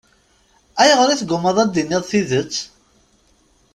[0.81, 2.53] Ayɣer i teggummaḍ ad d-tiniḍ tidet?